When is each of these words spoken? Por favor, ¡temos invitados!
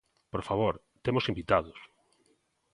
Por 0.31 0.41
favor, 0.47 0.73
¡temos 1.03 1.29
invitados! 1.31 1.79